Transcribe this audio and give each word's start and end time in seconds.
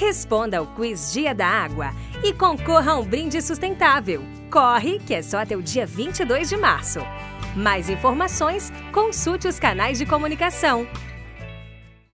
Responda 0.00 0.56
ao 0.56 0.66
quiz 0.66 1.12
Dia 1.12 1.34
da 1.34 1.46
Água 1.46 1.92
e 2.24 2.32
concorra 2.32 2.92
a 2.92 2.96
um 2.96 3.04
brinde 3.04 3.42
sustentável. 3.42 4.24
Corre, 4.50 4.98
que 4.98 5.12
é 5.12 5.20
só 5.20 5.40
até 5.40 5.54
o 5.54 5.62
dia 5.62 5.84
22 5.84 6.48
de 6.48 6.56
março. 6.56 7.00
Mais 7.54 7.90
informações, 7.90 8.72
consulte 8.92 9.46
os 9.46 9.60
canais 9.60 9.98
de 9.98 10.06
comunicação 10.06 10.88